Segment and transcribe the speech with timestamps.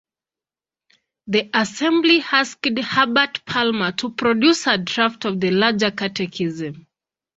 [1.27, 6.87] The Assembly asked Herbert Palmer to produce a draft of the Larger Catechism.